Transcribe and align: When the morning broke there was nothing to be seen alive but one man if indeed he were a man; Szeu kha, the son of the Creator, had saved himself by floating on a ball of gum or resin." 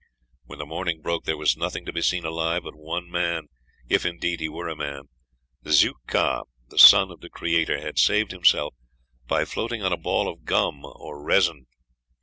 When 0.45 0.57
the 0.57 0.65
morning 0.65 1.03
broke 1.03 1.25
there 1.25 1.37
was 1.37 1.55
nothing 1.55 1.85
to 1.85 1.93
be 1.93 2.01
seen 2.01 2.25
alive 2.25 2.63
but 2.63 2.75
one 2.75 3.07
man 3.11 3.49
if 3.87 4.03
indeed 4.03 4.39
he 4.39 4.49
were 4.49 4.67
a 4.67 4.75
man; 4.75 5.03
Szeu 5.63 5.91
kha, 6.07 6.41
the 6.69 6.79
son 6.79 7.11
of 7.11 7.19
the 7.19 7.29
Creator, 7.29 7.79
had 7.79 7.99
saved 7.99 8.31
himself 8.31 8.73
by 9.27 9.45
floating 9.45 9.83
on 9.83 9.93
a 9.93 9.97
ball 9.97 10.27
of 10.27 10.43
gum 10.43 10.81
or 10.83 11.21
resin." 11.23 11.67